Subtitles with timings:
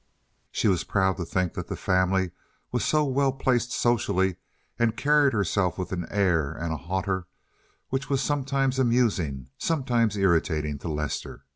[0.51, 2.31] She was proud to think that the family
[2.71, 4.37] was so well placed socially,
[4.79, 7.27] and carried herself with an air and a hauteur
[7.89, 11.45] which was sometimes amusing, sometimes irritating to Lester!